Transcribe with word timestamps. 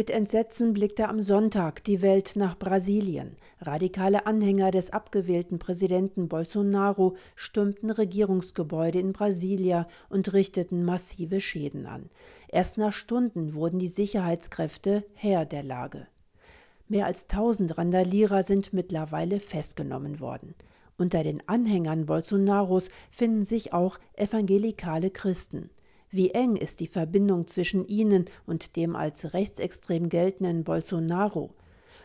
Mit 0.00 0.08
Entsetzen 0.08 0.72
blickte 0.72 1.10
am 1.10 1.20
Sonntag 1.20 1.84
die 1.84 2.00
Welt 2.00 2.32
nach 2.34 2.58
Brasilien. 2.58 3.36
Radikale 3.60 4.24
Anhänger 4.24 4.70
des 4.70 4.94
abgewählten 4.94 5.58
Präsidenten 5.58 6.26
Bolsonaro 6.26 7.16
stürmten 7.34 7.90
Regierungsgebäude 7.90 8.98
in 8.98 9.12
Brasilia 9.12 9.86
und 10.08 10.32
richteten 10.32 10.86
massive 10.86 11.42
Schäden 11.42 11.84
an. 11.84 12.08
Erst 12.48 12.78
nach 12.78 12.94
Stunden 12.94 13.52
wurden 13.52 13.78
die 13.78 13.88
Sicherheitskräfte 13.88 15.04
Herr 15.12 15.44
der 15.44 15.64
Lage. 15.64 16.06
Mehr 16.88 17.04
als 17.04 17.26
tausend 17.26 17.76
Randalierer 17.76 18.42
sind 18.42 18.72
mittlerweile 18.72 19.38
festgenommen 19.38 20.18
worden. 20.18 20.54
Unter 20.96 21.22
den 21.22 21.46
Anhängern 21.46 22.06
Bolsonaros 22.06 22.88
finden 23.10 23.44
sich 23.44 23.74
auch 23.74 23.98
evangelikale 24.14 25.10
Christen. 25.10 25.68
Wie 26.12 26.30
eng 26.30 26.56
ist 26.56 26.80
die 26.80 26.88
Verbindung 26.88 27.46
zwischen 27.46 27.86
ihnen 27.86 28.24
und 28.44 28.74
dem 28.74 28.96
als 28.96 29.32
rechtsextrem 29.32 30.08
geltenden 30.08 30.64
Bolsonaro? 30.64 31.54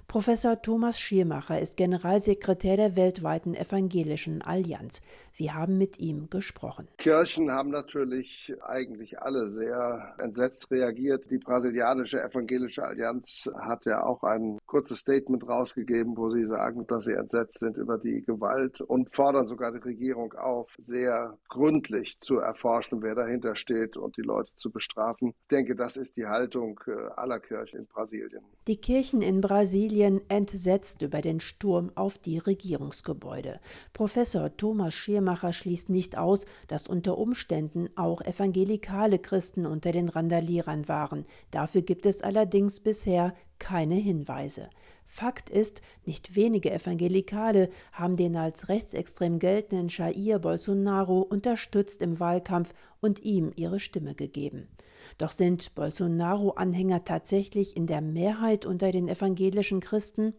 Professor 0.08 0.62
Thomas 0.62 1.00
Schiermacher 1.00 1.60
ist 1.60 1.76
Generalsekretär 1.76 2.78
der 2.78 2.96
weltweiten 2.96 3.56
Evangelischen 3.56 4.44
Allianz. 4.44 5.02
Wir 5.38 5.54
haben 5.54 5.78
mit 5.78 6.00
ihm 6.00 6.30
gesprochen. 6.30 6.88
Kirchen 6.98 7.52
haben 7.52 7.70
natürlich 7.70 8.56
eigentlich 8.62 9.20
alle 9.20 9.52
sehr 9.52 10.16
entsetzt 10.18 10.72
reagiert. 10.72 11.30
Die 11.30 11.40
brasilianische 11.40 12.22
Evangelische 12.22 12.84
Allianz 12.84 13.52
hat 13.60 13.86
ja 13.86 14.04
auch 14.04 14.24
ein 14.24 14.58
kurzes 14.66 15.00
Statement 15.00 15.46
rausgegeben, 15.46 16.16
wo 16.16 16.30
sie 16.30 16.46
sagen, 16.46 16.88
dass 16.88 17.06
sie 17.06 17.14
entsetzt 17.14 17.60
sind 17.60 17.76
über 17.76 17.98
die 17.98 18.24
Gewalt 18.24 18.80
und 18.80 19.14
fordern 19.14 19.46
sogar 19.46 19.74
die 19.74 19.80
Regierung 19.80 20.34
auf, 20.34 20.76
sehr 20.80 21.38
gründlich 21.50 22.20
zu 22.22 22.38
erforschen, 22.38 23.02
wer 23.02 23.16
dahinter 23.16 23.56
steht 23.56 23.98
und 23.98 24.16
die 24.16 24.22
Leute 24.22 24.54
zu 24.56 24.72
bestrafen. 24.72 25.34
Ich 25.42 25.48
denke, 25.48 25.76
das 25.76 25.98
ist 25.98 26.16
die 26.16 26.28
Haltung 26.28 26.80
äh, 26.88 26.92
aller 27.18 27.42
Kirchen 27.42 27.80
in 27.80 27.88
Brasilien. 27.88 28.44
Die 28.68 28.78
Kirchen 28.78 29.22
in 29.22 29.42
Brasilien 29.42 30.22
entsetzt 30.30 31.02
über 31.02 31.22
den 31.22 31.42
Sturm 31.42 31.92
auf 31.96 32.18
die 32.18 32.38
Regierungsgebäude. 32.38 33.60
Professor 33.92 34.56
Thomas 34.56 34.94
Schirmacher 35.26 35.54
schließt 35.54 35.90
nicht 35.90 36.20
aus, 36.20 36.46
dass 36.68 36.88
unter 36.88 37.18
Umständen 37.18 37.90
auch 37.96 38.22
evangelikale 38.22 39.18
Christen 39.18 39.66
unter 39.66 39.92
den 39.92 40.08
Randalierern 40.08 40.88
waren. 40.88 41.26
Dafür 41.50 41.82
gibt 41.82 42.06
es 42.06 42.22
allerdings 42.22 42.80
bisher 42.80 43.34
keine 43.58 43.96
Hinweise. 43.96 44.70
Fakt 45.08 45.50
ist, 45.50 45.82
nicht 46.06 46.36
wenige 46.36 46.72
Evangelikale 46.72 47.70
haben 47.92 48.18
den 48.18 48.36
als 48.38 48.70
rechtsextrem 48.70 49.40
geltenden 49.40 49.88
Jair 49.88 50.38
Bolsonaro 50.38 51.22
unterstützt 51.22 52.04
im 52.04 52.20
Wahlkampf 52.20 52.76
und 53.02 53.24
ihm 53.24 53.52
ihre 53.56 53.80
Stimme 53.80 54.14
gegeben. 54.14 54.68
Doch 55.18 55.32
sind 55.32 55.74
Bolsonaro-Anhänger 55.74 57.04
tatsächlich 57.04 57.76
in 57.76 57.88
der 57.88 58.02
Mehrheit 58.02 58.68
unter 58.68 58.92
den 58.92 59.08
evangelischen 59.08 59.80
Christen? 59.80 60.36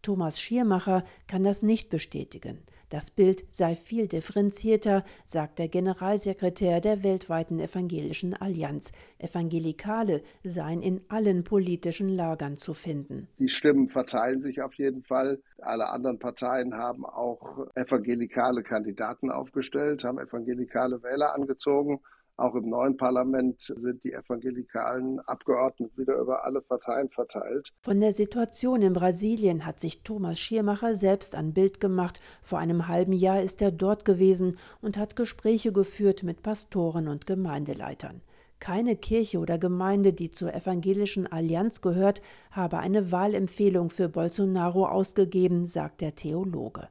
Thomas 0.00 0.40
Schiermacher 0.40 1.04
kann 1.26 1.44
das 1.44 1.62
nicht 1.62 1.90
bestätigen. 1.90 2.62
Das 2.90 3.12
Bild 3.12 3.44
sei 3.50 3.76
viel 3.76 4.08
differenzierter, 4.08 5.04
sagt 5.24 5.60
der 5.60 5.68
Generalsekretär 5.68 6.80
der 6.80 7.04
weltweiten 7.04 7.60
evangelischen 7.60 8.34
Allianz. 8.34 8.90
Evangelikale 9.18 10.22
seien 10.42 10.82
in 10.82 11.00
allen 11.08 11.44
politischen 11.44 12.08
Lagern 12.08 12.56
zu 12.56 12.74
finden. 12.74 13.28
Die 13.38 13.48
Stimmen 13.48 13.88
verteilen 13.88 14.42
sich 14.42 14.60
auf 14.60 14.74
jeden 14.74 15.02
Fall. 15.02 15.40
Alle 15.58 15.88
anderen 15.88 16.18
Parteien 16.18 16.74
haben 16.74 17.06
auch 17.06 17.68
evangelikale 17.76 18.64
Kandidaten 18.64 19.30
aufgestellt, 19.30 20.02
haben 20.02 20.18
evangelikale 20.18 21.00
Wähler 21.04 21.32
angezogen. 21.34 22.00
Auch 22.40 22.54
im 22.54 22.70
neuen 22.70 22.96
Parlament 22.96 23.70
sind 23.76 24.02
die 24.02 24.14
evangelikalen 24.14 25.20
Abgeordneten 25.20 25.94
wieder 25.98 26.16
über 26.16 26.42
alle 26.46 26.62
Parteien 26.62 27.10
verteilt. 27.10 27.68
Von 27.82 28.00
der 28.00 28.14
Situation 28.14 28.80
in 28.80 28.94
Brasilien 28.94 29.66
hat 29.66 29.78
sich 29.78 30.02
Thomas 30.04 30.40
Schiermacher 30.40 30.94
selbst 30.94 31.34
ein 31.34 31.52
Bild 31.52 31.80
gemacht. 31.80 32.18
Vor 32.40 32.58
einem 32.58 32.88
halben 32.88 33.12
Jahr 33.12 33.42
ist 33.42 33.60
er 33.60 33.70
dort 33.70 34.06
gewesen 34.06 34.56
und 34.80 34.96
hat 34.96 35.16
Gespräche 35.16 35.70
geführt 35.70 36.22
mit 36.22 36.42
Pastoren 36.42 37.08
und 37.08 37.26
Gemeindeleitern. 37.26 38.22
Keine 38.58 38.96
Kirche 38.96 39.38
oder 39.38 39.58
Gemeinde, 39.58 40.14
die 40.14 40.30
zur 40.30 40.54
evangelischen 40.54 41.30
Allianz 41.30 41.82
gehört, 41.82 42.22
habe 42.52 42.78
eine 42.78 43.12
Wahlempfehlung 43.12 43.90
für 43.90 44.08
Bolsonaro 44.08 44.86
ausgegeben, 44.86 45.66
sagt 45.66 46.00
der 46.00 46.14
Theologe. 46.14 46.88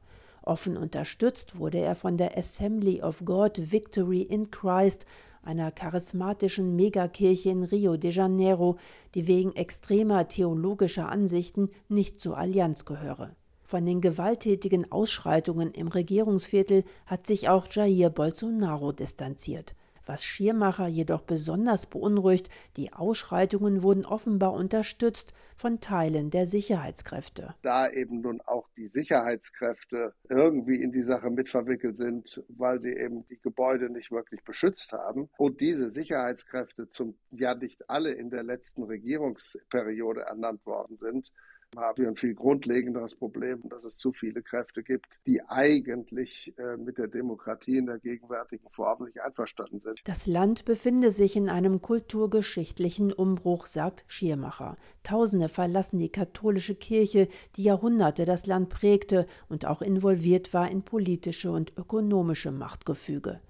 Offen 0.50 0.76
unterstützt 0.76 1.60
wurde 1.60 1.78
er 1.78 1.94
von 1.94 2.16
der 2.16 2.36
Assembly 2.36 3.00
of 3.02 3.24
God 3.24 3.70
Victory 3.70 4.22
in 4.22 4.50
Christ, 4.50 5.06
einer 5.44 5.70
charismatischen 5.70 6.74
Megakirche 6.74 7.50
in 7.50 7.62
Rio 7.62 7.96
de 7.96 8.10
Janeiro, 8.10 8.76
die 9.14 9.28
wegen 9.28 9.54
extremer 9.54 10.26
theologischer 10.26 11.08
Ansichten 11.08 11.70
nicht 11.88 12.20
zur 12.20 12.36
Allianz 12.36 12.84
gehöre. 12.84 13.36
Von 13.62 13.86
den 13.86 14.00
gewalttätigen 14.00 14.90
Ausschreitungen 14.90 15.70
im 15.70 15.86
Regierungsviertel 15.86 16.82
hat 17.06 17.28
sich 17.28 17.48
auch 17.48 17.68
Jair 17.70 18.10
Bolsonaro 18.10 18.90
distanziert. 18.90 19.76
Was 20.06 20.24
Schirmacher 20.24 20.86
jedoch 20.86 21.22
besonders 21.22 21.86
beunruhigt, 21.86 22.48
die 22.76 22.92
Ausschreitungen 22.92 23.82
wurden 23.82 24.04
offenbar 24.04 24.52
unterstützt 24.52 25.32
von 25.56 25.80
Teilen 25.80 26.30
der 26.30 26.46
Sicherheitskräfte. 26.46 27.54
Da 27.62 27.90
eben 27.90 28.22
nun 28.22 28.40
auch 28.40 28.68
die 28.76 28.86
Sicherheitskräfte 28.86 30.14
irgendwie 30.28 30.82
in 30.82 30.90
die 30.90 31.02
Sache 31.02 31.30
mitverwickelt 31.30 31.98
sind, 31.98 32.42
weil 32.48 32.80
sie 32.80 32.92
eben 32.92 33.26
die 33.28 33.38
Gebäude 33.40 33.90
nicht 33.90 34.10
wirklich 34.10 34.42
beschützt 34.42 34.92
haben 34.92 35.28
und 35.36 35.60
diese 35.60 35.90
Sicherheitskräfte 35.90 36.88
zum 36.88 37.18
ja 37.30 37.54
nicht 37.54 37.90
alle 37.90 38.12
in 38.12 38.30
der 38.30 38.42
letzten 38.42 38.82
Regierungsperiode 38.84 40.22
ernannt 40.22 40.64
worden 40.64 40.96
sind, 40.96 41.30
haben 41.76 42.02
wir 42.02 42.08
ein 42.08 42.16
viel 42.16 42.34
grundlegenderes 42.34 43.14
Problem, 43.14 43.62
dass 43.68 43.84
es 43.84 43.96
zu 43.96 44.12
viele 44.12 44.42
Kräfte 44.42 44.82
gibt, 44.82 45.20
die 45.26 45.42
eigentlich 45.42 46.52
äh, 46.58 46.76
mit 46.76 46.98
der 46.98 47.08
Demokratie 47.08 47.78
in 47.78 47.86
der 47.86 47.98
gegenwärtigen 47.98 48.68
Form 48.70 49.04
nicht 49.04 49.20
einverstanden 49.20 49.80
sind. 49.80 50.00
Das 50.04 50.26
Land 50.26 50.64
befinde 50.64 51.10
sich 51.10 51.36
in 51.36 51.48
einem 51.48 51.80
kulturgeschichtlichen 51.80 53.12
Umbruch, 53.12 53.66
sagt 53.66 54.04
Schiermacher. 54.08 54.76
Tausende 55.02 55.48
verlassen 55.48 55.98
die 55.98 56.10
katholische 56.10 56.74
Kirche, 56.74 57.28
die 57.56 57.62
Jahrhunderte 57.62 58.24
das 58.24 58.46
Land 58.46 58.68
prägte 58.68 59.26
und 59.48 59.66
auch 59.66 59.82
involviert 59.82 60.52
war 60.52 60.70
in 60.70 60.82
politische 60.82 61.50
und 61.50 61.76
ökonomische 61.76 62.50
Machtgefüge. 62.50 63.40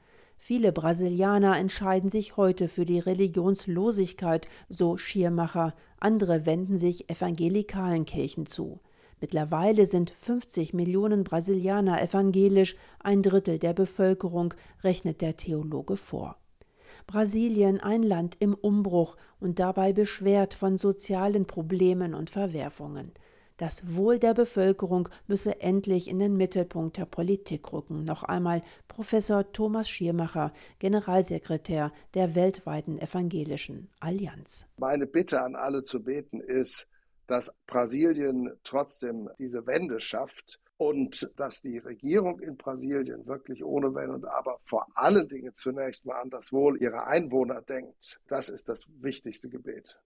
Viele 0.43 0.73
Brasilianer 0.73 1.59
entscheiden 1.59 2.11
sich 2.11 2.39
heute 2.39 2.69
für 2.69 2.87
die 2.87 2.99
Religionslosigkeit, 2.99 4.49
so 4.71 4.97
Schiermacher, 4.97 5.75
andere 5.99 6.47
wenden 6.47 6.79
sich 6.79 7.11
evangelikalen 7.11 8.07
Kirchen 8.07 8.47
zu. 8.47 8.81
Mittlerweile 9.21 9.85
sind 9.85 10.09
50 10.09 10.73
Millionen 10.73 11.25
Brasilianer 11.25 12.01
evangelisch, 12.03 12.75
ein 13.01 13.23
Drittel 13.23 13.59
der 13.59 13.75
Bevölkerung, 13.75 14.55
rechnet 14.83 15.21
der 15.21 15.37
Theologe 15.37 15.97
vor. 15.97 16.37
Brasilien 17.07 17.79
ein 17.79 18.03
Land 18.03 18.37
im 18.41 18.55
Umbruch 18.55 19.19
und 19.41 19.59
dabei 19.59 19.93
beschwert 19.93 20.55
von 20.55 20.79
sozialen 20.79 21.47
Problemen 21.47 22.15
und 22.15 22.31
Verwerfungen. 22.31 23.13
Das 23.61 23.95
Wohl 23.95 24.19
der 24.19 24.33
Bevölkerung 24.33 25.11
müsse 25.27 25.61
endlich 25.61 26.09
in 26.09 26.19
den 26.19 26.35
Mittelpunkt 26.35 26.97
der 26.97 27.05
Politik 27.05 27.75
rücken. 27.75 28.05
Noch 28.05 28.23
einmal 28.23 28.63
Professor 28.89 29.53
Thomas 29.53 29.91
Schiermacher, 29.91 30.55
Generalsekretär 30.79 31.93
der 32.15 32.35
weltweiten 32.35 32.99
evangelischen 32.99 33.91
Allianz. 34.01 34.65
Meine 34.79 35.07
Bitte 35.07 35.43
an 35.43 35.57
alle 35.57 35.83
zu 35.83 36.03
beten 36.03 36.41
ist, 36.41 36.89
dass 37.27 37.55
Brasilien 37.67 38.51
trotzdem 38.65 39.29
diese 39.39 39.67
Wende 39.67 40.01
schafft 40.01 40.59
und 40.79 41.31
dass 41.37 41.61
die 41.61 41.77
Regierung 41.77 42.41
in 42.41 42.57
Brasilien 42.57 43.27
wirklich 43.27 43.63
ohne 43.63 43.95
Wenn 43.95 44.09
und 44.09 44.25
Aber 44.25 44.59
vor 44.63 44.87
allen 44.95 45.29
Dingen 45.29 45.55
zunächst 45.55 46.07
mal 46.07 46.19
an 46.19 46.31
das 46.31 46.51
Wohl 46.51 46.81
ihrer 46.81 47.09
Einwohner 47.09 47.61
denkt. 47.61 48.19
Das 48.27 48.49
ist 48.49 48.71
das 48.71 48.85
wichtigste 49.03 49.51
Gebet. 49.51 50.01